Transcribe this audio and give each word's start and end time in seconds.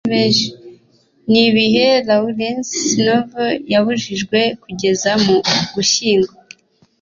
Nibihe 1.31 1.87
Lawrence 2.07 2.73
Novel 3.05 3.51
yabujijwe 3.73 4.39
kugeza 4.63 5.11
mu 5.23 5.35
Gushyingo? 5.73 6.33